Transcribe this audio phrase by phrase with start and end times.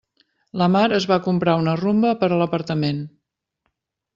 [0.61, 3.07] La Mar es va comprar una Rumba per a l'apartament.